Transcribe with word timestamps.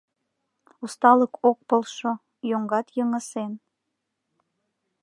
Усталык 0.83 1.33
ок 1.49 1.59
полшо— 1.69 2.11
йоҥгат 2.49 2.87
йыҥысен. 2.97 3.51